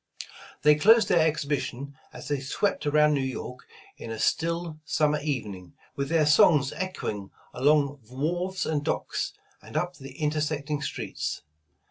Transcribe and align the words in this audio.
They 0.63 0.73
closed 0.73 1.09
their 1.09 1.19
exhibition 1.27 1.95
as 2.11 2.27
they 2.27 2.39
swept 2.39 2.87
around 2.87 3.13
New 3.13 3.21
York 3.21 3.67
in 3.97 4.09
a 4.09 4.17
still 4.17 4.79
summer 4.83 5.19
even 5.21 5.53
ing, 5.53 5.73
with 5.95 6.09
their 6.09 6.25
songs 6.25 6.73
echoing 6.73 7.29
along 7.53 7.99
wharves 8.09 8.65
and 8.65 8.83
docks, 8.83 9.33
and 9.61 9.77
up 9.77 9.97
the 9.97 10.17
intersecting 10.17 10.81
streets. 10.81 11.43